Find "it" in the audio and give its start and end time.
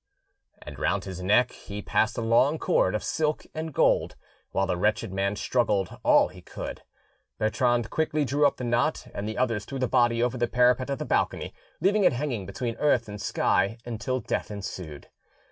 12.03-12.13